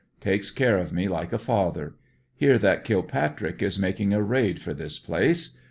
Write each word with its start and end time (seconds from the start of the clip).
Takes 0.19 0.49
care 0.49 0.79
of 0.79 0.91
me 0.91 1.07
like 1.07 1.31
a 1.31 1.37
father. 1.37 1.93
Hear 2.33 2.57
that 2.57 2.83
Kilpatrick 2.83 3.61
is 3.61 3.77
making 3.77 4.13
a 4.15 4.21
raid 4.23 4.59
for 4.59 4.73
this 4.73 4.97
place. 4.97 5.55